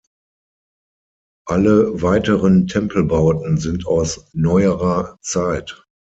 [1.47, 5.85] Alle weiteren Tempelbauten sind aus neuerer Zeit.